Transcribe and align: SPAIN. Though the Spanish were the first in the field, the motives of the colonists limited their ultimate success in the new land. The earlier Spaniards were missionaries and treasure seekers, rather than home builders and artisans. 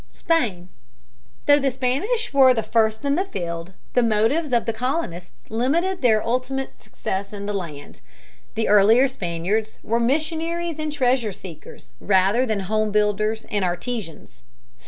SPAIN. 0.09 0.69
Though 1.45 1.59
the 1.59 1.69
Spanish 1.69 2.33
were 2.33 2.55
the 2.55 2.63
first 2.63 3.05
in 3.05 3.13
the 3.13 3.23
field, 3.25 3.73
the 3.93 4.01
motives 4.01 4.51
of 4.51 4.65
the 4.65 4.73
colonists 4.73 5.47
limited 5.51 6.01
their 6.01 6.25
ultimate 6.25 6.81
success 6.81 7.31
in 7.31 7.45
the 7.45 7.53
new 7.53 7.59
land. 7.59 8.01
The 8.55 8.67
earlier 8.67 9.07
Spaniards 9.07 9.77
were 9.83 9.99
missionaries 9.99 10.79
and 10.79 10.91
treasure 10.91 11.31
seekers, 11.31 11.91
rather 12.01 12.47
than 12.47 12.61
home 12.61 12.91
builders 12.91 13.45
and 13.51 13.63
artisans. 13.63 14.41